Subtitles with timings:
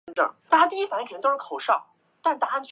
[0.01, 0.01] 乐团演奏柴可夫斯基及肖斯塔科维奇的作
[1.37, 1.61] 品
[2.21, 2.67] 最为著名。